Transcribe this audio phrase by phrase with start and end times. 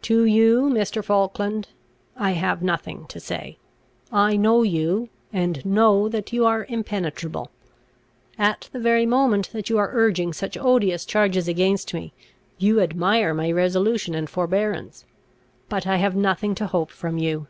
[0.00, 1.04] "To you, Mr.
[1.04, 1.68] Falkland,
[2.16, 3.58] I have nothing to say:
[4.10, 7.50] I know you, and know that you are impenetrable.
[8.38, 12.14] At the very moment that you are urging such odious charges against me,
[12.56, 15.04] you admire my resolution and forbearance.
[15.68, 17.46] But I have nothing to hope from you.